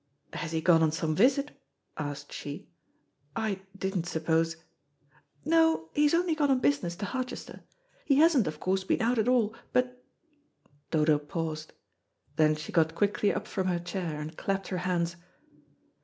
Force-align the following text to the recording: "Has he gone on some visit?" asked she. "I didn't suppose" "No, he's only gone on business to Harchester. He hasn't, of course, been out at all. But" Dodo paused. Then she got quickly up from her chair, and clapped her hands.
"Has 0.33 0.51
he 0.51 0.61
gone 0.61 0.81
on 0.81 0.91
some 0.91 1.13
visit?" 1.15 1.51
asked 1.95 2.33
she. 2.33 2.67
"I 3.35 3.61
didn't 3.77 4.07
suppose" 4.07 4.55
"No, 5.45 5.89
he's 5.93 6.15
only 6.15 6.33
gone 6.33 6.49
on 6.49 6.57
business 6.59 6.95
to 6.95 7.05
Harchester. 7.05 7.61
He 8.03 8.15
hasn't, 8.15 8.47
of 8.47 8.59
course, 8.59 8.83
been 8.83 9.03
out 9.03 9.19
at 9.19 9.27
all. 9.27 9.53
But" 9.73 10.03
Dodo 10.89 11.19
paused. 11.19 11.73
Then 12.35 12.55
she 12.55 12.71
got 12.71 12.95
quickly 12.95 13.31
up 13.31 13.45
from 13.45 13.67
her 13.67 13.77
chair, 13.77 14.19
and 14.19 14.35
clapped 14.35 14.69
her 14.69 14.79
hands. 14.79 15.17